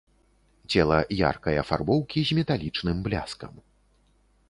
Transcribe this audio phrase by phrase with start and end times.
[0.75, 3.53] Цела яркай афарбоўкі, з металічным бляскам.